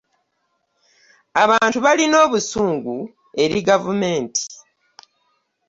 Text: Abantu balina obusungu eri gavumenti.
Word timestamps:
Abantu 1.43 1.77
balina 1.85 2.17
obusungu 2.25 2.95
eri 3.43 3.59
gavumenti. 3.67 4.43